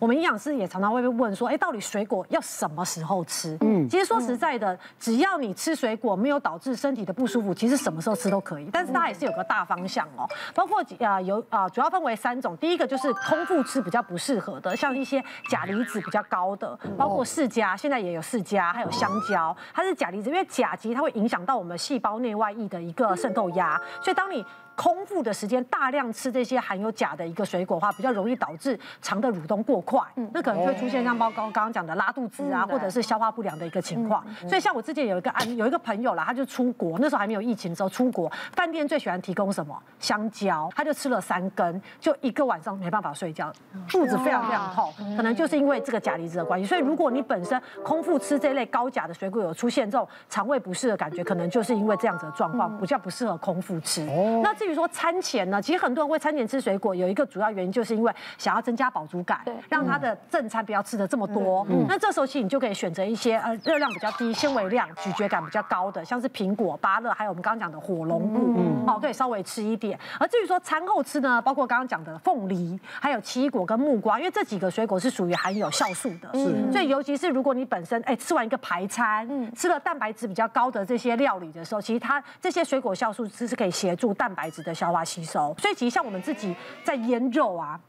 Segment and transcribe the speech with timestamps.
[0.00, 3.58] 我们营养师也常常会被问说，哎，到底水果要什么时候吃？
[3.62, 8.70] 嗯，其实说实在的，只要你吃水果没有导致身体的不舒服，其实什么时候吃都可以。
[8.72, 10.24] 但是它也是有个大方向哦，
[10.54, 12.56] 包括啊有啊，主要分为三种。
[12.58, 24.46] 第一个就是空腹吃比较不适合的，像一些钾离子比较高的，包括释迦，现在也有释迦，还有香蕉，它是钾离子，因为钾其实它会影响到我们细胞内外液的一个渗透压，所以当你
[24.78, 30.00] 空腹的时间大量吃这些含有钾的一个水果的话，比较容易导致肠的蠕动过快，
[30.32, 34.24] 那可能会出现像包刚刚刚讲的拉肚子啊，或者是消化不良的一个情况。
[34.46, 39.76] 所以像我之前有一个案，有一个朋友啦，他就出国，那时候还没有疫情的时候出国，饭店最喜欢提供什么？
[39.98, 43.52] 香蕉，他就吃了三根，就一个晚上没办法睡觉，
[43.88, 46.64] 肚子非常非常痛，可能就是因为这个钾离子的关系。
[46.64, 54.06] 所以如果你本身空腹吃这类高钾的水果有出现这种肠胃不适的感觉，可能就是因为这样子的状况，比较不适合空腹吃。
[54.40, 61.66] 那至于说餐前呢，其实很多人会餐前吃水果，有一个主要原因就是因为想要增加饱足感，让他的正餐不要吃的这么多。
[61.88, 69.98] 那这时候其实你就可以选择一些呃热量比较低、纤维量、咀嚼感比较高的，像是苹果、芭乐，还有我们刚刚讲的火龙果，哦，可以稍微吃一点。
[70.18, 76.72] 而至于说餐后吃呢，包括刚刚讲的凤梨，还有奇异果跟木瓜，因为这几个水果是属于含有酵素的，是。
[76.72, 85.04] 所以尤其是如果你本身哎吃完一个排餐，吃了蛋白质比较高的这些料理的时候，其实它这些水果酵素是是可以协助蛋白质的消化。
[85.04, 87.80] 吸收，所以其实像我们自己在腌肉啊。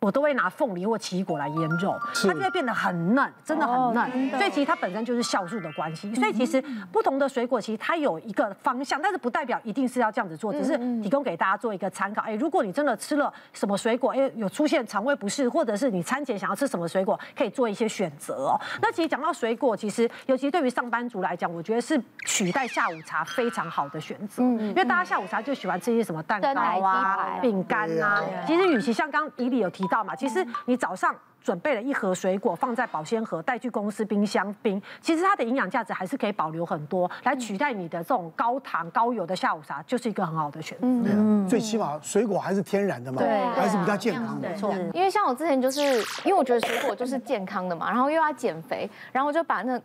[0.00, 4.30] 我都会拿凤梨或奇异果来腌肉，它就会变得很嫩，真的很嫩。
[4.30, 6.14] 所以其实它本身就是酵素的关系。
[6.14, 6.58] 所以其实
[6.90, 12.22] 不同的水果其实它有一个方向，但是不代表一定是要这样子做，只是提供给大家做一个参考。
[12.22, 18.60] 哎，如果你真的吃了什么水果，哎，有出现肠胃不适，或者是你餐前想要吃什么水果，可以做一些选择哦。
[18.80, 24.42] 那其实讲到水果，其实尤其对于上班族来讲，我觉得是取代下午茶非常好的选择。
[24.42, 28.24] 因为大家下午茶就喜欢吃一些什么蛋糕啊、饼干啊。
[28.46, 40.86] 其实与其像刚刚怡里有提到嘛，其实你早上准备了一盒水果放在保鲜盒带去公司冰箱冰，其实它的营养价值还是可以保留很多，来取代你的这种高糖高油的下午茶，就是一个很好的选择。
[40.86, 44.48] 嗯，最起码水果还是天然的嘛，对，还是比较健康的。
[44.48, 45.80] 没错，因为像我之前就是
[46.24, 49.80] 因为我觉得水果就是健康的嘛，然后又要减肥，然后我就把那。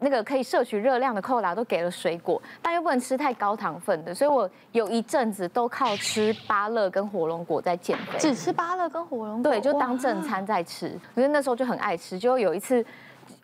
[0.00, 8.18] 那个可以摄取热量的扣打都给了水果，但又不能吃太高糖分的，所以我有一阵子都靠吃芭乐跟火龙果在减肥。
[8.18, 9.52] 只吃芭乐跟火龙果？
[9.52, 10.98] 对，就当正餐在吃。
[11.14, 12.84] 可是那时候就很爱吃，就有一次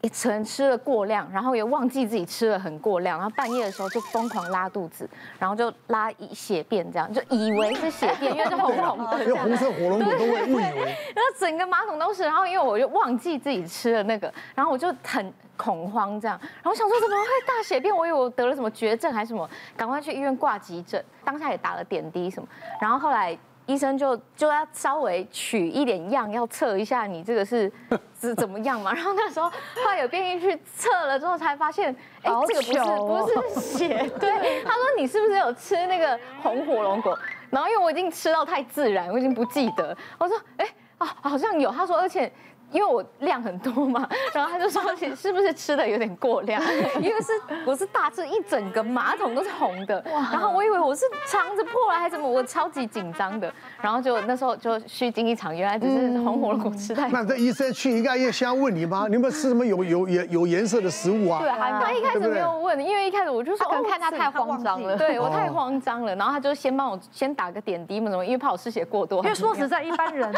[0.03, 5.09] 一层吃了过量，然后也忘记自己吃了很过量，然后半夜的时候就疯狂拉肚子，
[5.39, 10.97] 然后就拉一血便这样，就以为是血便，因为是红红的，因为红色火龙果都会误以为。
[11.15, 15.33] 然后整个马桶都是，然后因为我就忘记自己吃了那个，然后我就很。
[15.59, 17.97] 恐慌这样，然后想说怎么会大血便？
[17.97, 22.47] 我以为我得了什么绝症还是什么，赶快去医院挂急诊，当下也打了点滴什么，
[22.79, 23.35] 然后后来
[23.67, 27.71] 医生就就要稍微取一点样，要测一下你这个是
[28.21, 28.93] 是怎么样嘛。
[28.95, 33.89] 然后那时候后来有便衣去测了之后，才发现，哎，这个不是不是血，
[34.19, 37.19] 对，他说你是不是有吃那个红火龙果？
[37.51, 40.67] 然后因为我已经吃到太自然，我已经不记得，我说，哎
[40.99, 42.33] 啊，好像有，他说而且。
[42.73, 46.61] 因为我量很多嘛， 然后他就说：“你是不是吃的有点过量？
[47.01, 47.33] 因为是
[47.65, 53.53] 我是大致一整个马桶都是红的，然后我以为我是肠子破了还是什么，我超级紧张的。
[53.81, 57.13] 然后就那时候就虚惊一场，原来只是红火龙果吃太多。
[57.19, 59.07] 那这医生去应该也先问你吗？
[59.09, 61.39] 你有没有吃什么有有颜有颜色的食物啊？
[61.41, 66.15] 对，他一开始没有问，因为一开始我就说，可能看他太慌张了，对我太慌张了。
[66.17, 69.23] 然后他就先帮我先打个点滴嘛，什么，因为怕我失血过多。
[69.23, 70.31] 因为说实在，一般人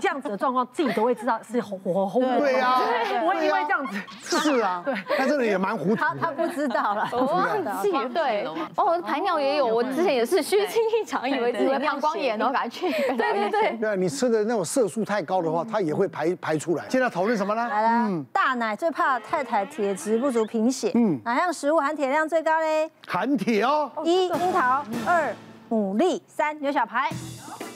[0.00, 1.62] 这样子的状况自己都会知道是。
[1.82, 2.78] 火红对呀，
[3.24, 5.96] 我以为这样子是啊， 对，他真的也蛮糊涂。
[5.96, 8.46] 他他不知道了，我忘记对。
[8.76, 12.90] 哦，排尿也有，我之前也是虚惊一场，以为以为膀胱炎，然后赶快去。
[12.90, 13.76] 对对对。
[13.78, 16.84] 对，你吃的那种色素太高的话，它也会排排出来。
[16.88, 17.68] 现在讨论什么呢？
[17.68, 20.92] 来了，大奶最怕太太铁质不足贫血。
[20.94, 22.90] 嗯，哪样食物含铁量最高嘞？
[23.06, 23.90] 含铁哦。
[24.04, 25.34] 一樱桃，二
[25.70, 27.10] 牡蛎，三牛小排。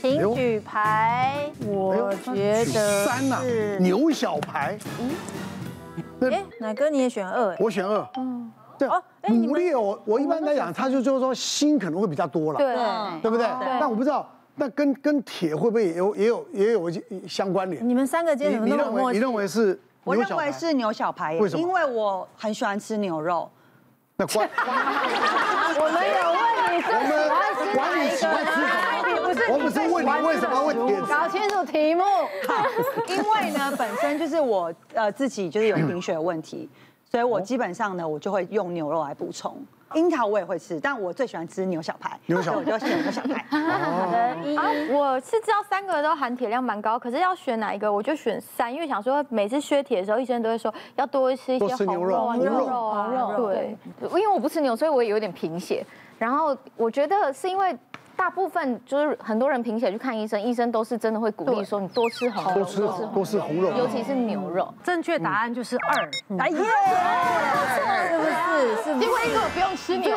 [0.01, 3.39] 请举牌，我觉得三呐，
[3.79, 4.79] 牛小排。
[4.99, 7.55] 嗯，哎，奶哥你也选二？
[7.61, 8.09] 我选二。
[8.17, 9.03] 嗯，对哦。
[9.25, 12.75] 牡蛎我我一般来讲，他就就是说心可能会比较多了，对，
[13.21, 13.47] 对不对？
[13.79, 16.91] 但我不知道，那跟跟铁会不会也有也有也有
[17.29, 17.87] 相关联？
[17.87, 19.19] 你们三个今天怎么那么默契？
[19.19, 19.79] 你认为是？
[20.03, 21.37] 我认为是牛小排。
[21.39, 21.61] 为什么？
[21.61, 23.51] 因为我很喜欢吃牛肉。
[24.17, 24.49] 那关？
[25.77, 26.41] 我们有问
[26.73, 27.13] 你，我们
[27.77, 28.80] 管你喜欢吃什么？
[29.51, 31.01] 我不是问你为什么会铁？
[31.03, 32.03] 搞清楚题目。
[32.47, 32.65] 好，
[33.09, 36.69] 因为呢，本身就是我呃自己就是有贫血的问题，
[37.11, 39.57] 所以我基本上呢，我就会用牛肉来补充。
[39.95, 43.45] 樱桃我也会吃，但我最喜欢吃牛小排，牛小排我就选牛小排。
[43.51, 53.77] 好的，一啊，我是知道三个都含铁量蛮高，可是要选哪一个，我就选三，因为想说每次削铁的时候，医生都会说要多吃一些多吃牛肉红肉啊、牛肉肉啊，红肉对，
[54.11, 55.85] 因为我不吃牛，所以我也有点贫血。
[56.19, 57.77] 然后我觉得是因为
[58.17, 62.81] 大部分就是很多人贫血去看医生，医生都是真的会鼓励说你多吃红肉，多吃
[63.15, 64.73] 多吃红肉，尤其是牛肉。
[64.85, 66.11] 正确答案就是二。
[66.39, 66.59] 哎耶，
[67.75, 67.79] 是
[68.19, 68.83] 不是？
[68.85, 69.07] 是不是？
[69.07, 70.17] 因为一个不用吃牛，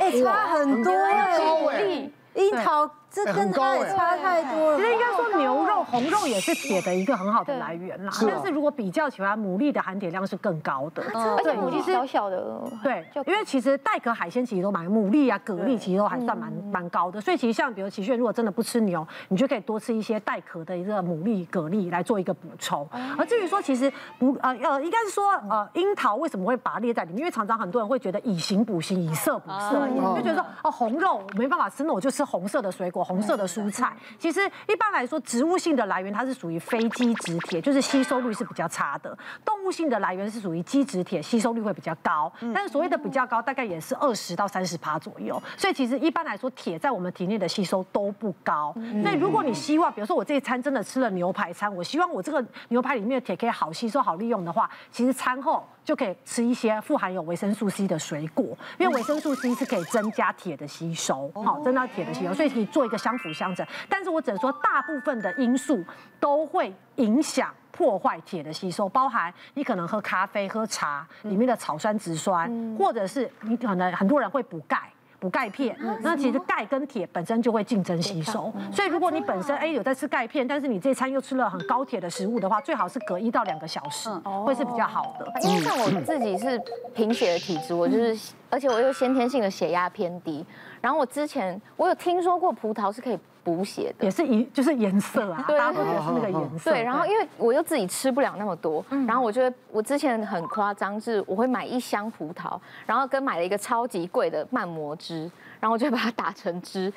[0.00, 4.84] 哎，差很多哎，高哎，樱桃这跟它也差太多了其。
[4.84, 8.12] 实应该说牛肉、红肉也是铁的一个很好的来源啦。
[8.22, 11.02] 但是如果比较起来，牡蛎的含铁量是更高的。
[11.14, 22.88] 而且牡蛎小小的，对，因为其实带壳海鲜其实都蛮，牡蛎啊、蛤蜊其实都还算蛮蛮高的，所以其实像比如齐炫如果真的不吃牛，你就可以多吃一些带壳的一个牡蛎、蛤蜊来做一个补充。
[23.18, 27.18] 而至于说其实不呃呃，应该是说呃樱桃为什么会把它列在里面？
[27.20, 29.86] 因为常常很多人会觉得以形补形，以色补色，
[30.16, 33.92] 就觉得说哦红肉我没办法吃，那我就吃红色的水果、红色的蔬菜。
[34.18, 39.10] 其实一般来说，植物性的来源它是属于非基质铁，就是吸收率是比较差的；
[39.44, 42.32] 动物性的来源是属于基质铁，吸收率会比较高。
[42.54, 45.40] 但是所谓的比较高，大概也是二十到三十趴左右。
[45.56, 48.74] 所以其实一般来说，铁在我们体内的吸收都不高。
[49.02, 63.64] 所以如果你希望，比如说我这一餐真的吃了牛排餐，我希望我这个牛排里面的铁可以好吸收、好利用的话，其实餐后就可以吃一些富含有维生素 C 的水果，因为维生素 C 是可以增加铁的吸收，好，增加铁的吸收，所以可以做一个相辅相成。
[63.88, 65.84] 但是我只能说，大部分的因素
[66.18, 74.90] 都会影响破坏铁的吸收，包含你可能喝咖啡、喝茶里面的草酸植酸，或者是你可能很多人会补钙。
[75.26, 84.08] 补钙片，那其实钙跟铁本身就会竞争吸收，所以如果你本身哎有在吃钙片，但是你这餐又吃了很高铁的食物的话，最好是隔一到两个小时，
[84.44, 85.26] 会是比较好的。
[85.42, 86.62] 因为像我自己是
[86.94, 90.46] 贫血的体质，我就是，而且我又先天性的血压偏低。
[90.80, 96.72] 然后我之前我有听说过葡萄是可以补血的也，是一就是颜色啊，对大家都觉得是那个颜色。
[96.72, 96.82] 对。
[96.82, 106.92] 然后因为我又自己吃不了那么多，然后我觉得我之前很夸张，是我会买一箱葡萄，然后跟买了一个超级贵的慢磨汁，然后我就把它打成汁。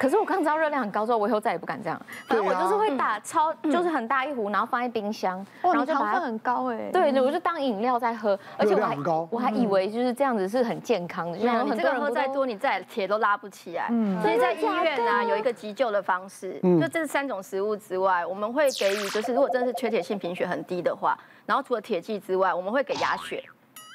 [0.00, 2.00] 可是我刚知道热量很高之后，我以后再也不敢这样。
[2.26, 6.88] 反正我就是会打超，就是很大一壶，然后放在冰箱，然后就把它糖分很高哎。
[6.90, 8.96] 对，我就当饮料在喝，而且我还
[9.28, 13.88] 我还以为就是这样子是很健康的，就是你这个很多人喝再多，你再铁都拉不起来。
[13.90, 21.14] 嗯所以在医院啊，有一个急救的方式，就这三种食物之外，我们会给予，就是如果真的是缺铁性贫血很低的话，
[21.44, 23.44] 然后除了铁剂之外，我们会给鸭血。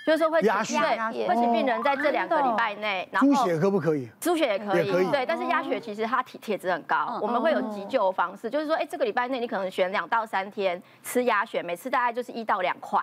[0.06, 4.08] 就是说会鸭血哦会请病人在这两个礼拜内，然后猪血可不可以？
[4.20, 5.08] 猪血也可以，也可以。
[5.10, 13.00] 对，但是鸭血其实它铁铁质很高，我们会有急救方式，就是说，哎，这个礼拜内你可能选两到三天吃鸭血，每次大概就是一到两块，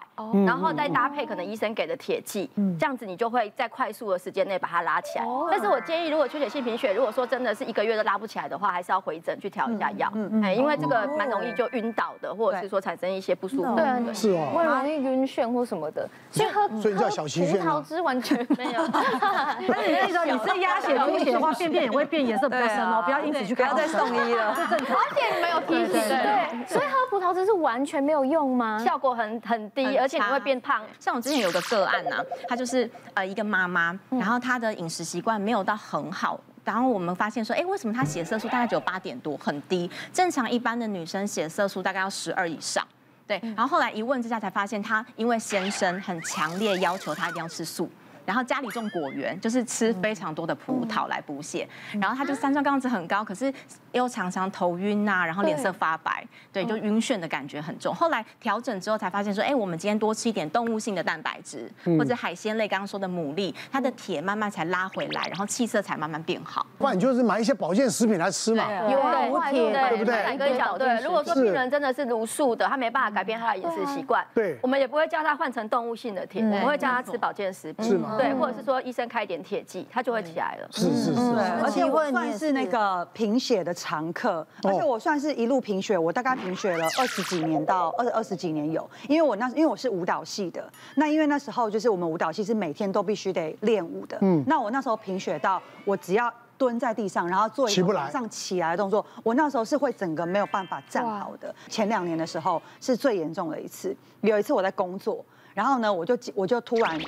[0.46, 5.24] 然后再搭配可能医生给的铁剂，这样子你就会在快速的时间内把它拉起来。
[5.50, 10.12] 但是我建议，如果缺血性贫血，如果说真的是一个月都拉不起来的话，还是要回诊去调一下药，
[10.42, 13.74] 哎，因为这个蛮容易就晕倒的，或者是说产生一些不舒服。
[13.74, 13.84] 对。
[13.84, 18.86] 啊，是哦，会容易晕眩或什么的，所以喝葡萄汁完全没有。
[19.68, 24.28] 但是你记得，你是鸭血、猪血的话， 便便也会变颜色比较深哦，不要因此去看医生。
[24.28, 24.96] 医了，是正常。
[24.96, 28.78] 而且你们有提醒，对，所以喝葡萄汁是完全没有用吗？
[28.84, 30.82] 效果很很低，而且你会变胖。
[30.98, 39.90] 像我之前有个个案呐、啊，她就是呃一个妈妈，然后她的饮食习惯没有到很好，然后我们发现说，哎，为什么她血色素大概只有八点多，很低？
[40.12, 42.86] 正常一般的女生血色素大概要十二以上。
[43.40, 47.90] 对，然后后来一问之下才发现，他因为先生很强烈要求他一定要吃素。
[48.24, 51.68] 然后家里种果园，就是吃非常多的葡萄来补血。
[52.00, 53.52] 然后他就三酸甘油酯很高，可是
[53.92, 57.94] 又常常头晕啊，然后脸色发白，对，就晕眩的感觉很重。
[57.94, 66.66] 后来调整之后才发现说，哎，我们今天多吃一点动物性的蛋白质，或者海鲜类，刚刚说的牡蛎，它的铁慢慢才拉回来，然后气色才慢慢变好。
[66.78, 68.66] 不然你就是买一些保健食品来吃嘛。
[68.90, 69.00] 有
[69.30, 70.14] 补铁，对不对？
[70.22, 78.11] 来跟你讲，对，如果说病人真的是茹素的，他没办法改变他的饮食习惯，对，我们也不会叫他换成动物性的铁，我们会叫他吃保健食品，是吗？
[78.18, 80.68] 对，或者是说医生开一点铁剂，他就会起来了。
[80.70, 81.20] 是是是，
[81.62, 101.54] 而且我算是那个贫血的常客，而且我算是一路贫血，我大概贫血了二十几年到二二十几年有，因为我那因为我是舞蹈系的，那因为那时候就是我们舞蹈系是每天都必须得练舞的，嗯，那我那时候贫血到我只要蹲在地上，然后做一个马上起来的动作，我那时候是会整个没有办法站好的。
[101.68, 107.00] 前两年的时候是最严重的一次，有一次我在工作，然后呢我就我就突然。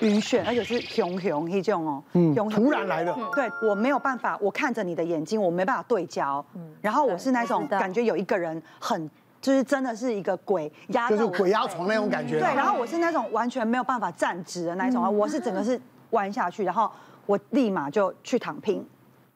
[0.00, 6.74] 晕眩，而且是熊熊一种哦，嗯，突然来的，对我没有办法，我看着你的眼睛，我没办法对焦，嗯。
[6.80, 16.90] 然后我是那种感觉有一个人很，就是真的是一个鬼压，就是鬼压床那种感觉，对，然后我是那种完全没有办法站直的那种啊，我是整个是弯下去，然后
[17.26, 18.86] 我立马就去躺平。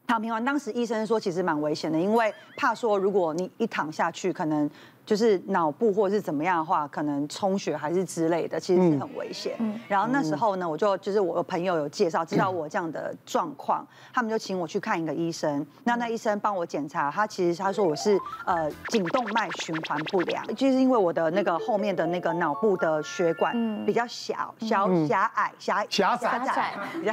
[0.06, 4.70] 躺平完，当时医生说其实蛮危险的，因为怕说如果你一躺下去，可能。
[5.04, 9.56] 就是脑部或者是怎么样的话，可能充血还是之类的，其实是很危险。
[9.58, 15.66] 嗯、然后那时候呢，我就就是我的朋友有介绍，知道我这样的状况，嗯、他们就请我去看一个医生。
[15.82, 18.16] 那那医生帮我检查，他其实他说我是
[18.46, 26.72] 呃颈动脉循环不良，就是因为我的那个后面的那个脑部的血管比较小小狭隘狭狭窄。
[27.02, 27.12] 比较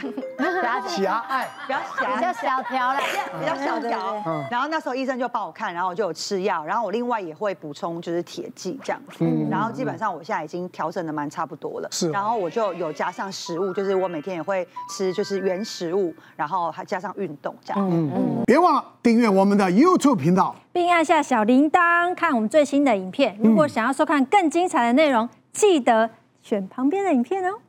[0.88, 1.48] 狭隘。
[1.66, 3.00] 比较狭比较小条了，
[3.40, 4.24] 比较小条。
[4.52, 7.79] 然后那时候医生就帮我看，然后我就有吃药，然后我另外也会补充。
[7.80, 18.12] 充就是铁剂这样子，嗯，然后基本上我现在已经调整的蛮差不多了，是，然后我就有加上食物，就是我每天也会吃就是原食物，然后还加上运动这样，嗯。
[18.14, 23.38] 嗯，别忘了订阅我们的 YouTube 频道，并按下小铃铛看我们最新的影片。
[23.42, 26.10] 如果想要收看更精彩的内容，记得
[26.42, 27.60] 选旁边的影片哦。